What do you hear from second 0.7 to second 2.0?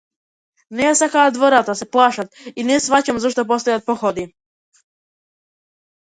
Не ја сакаат водата, се